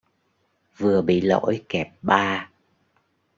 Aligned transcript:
vừa 0.77 1.01
bị 1.01 1.21
lỗi 1.21 1.65
kẹp 1.69 1.87
ba 2.01 2.49